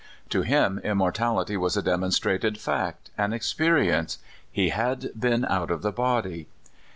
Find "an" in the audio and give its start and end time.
3.19-3.33